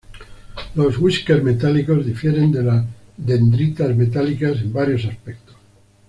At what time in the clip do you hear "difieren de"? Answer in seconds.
2.03-2.63